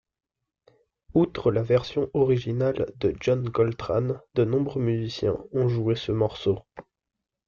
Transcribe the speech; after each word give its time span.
Outre 1.13 1.51
la 1.51 1.61
version 1.61 2.09
originale 2.15 2.91
de 2.97 3.13
John 3.19 3.51
Coltrane, 3.51 4.19
de 4.33 4.43
nombreux 4.43 4.81
musiciens 4.81 5.37
ont 5.51 5.67
joué 5.69 5.95
ce 5.95 6.11
morceau. 6.11 6.57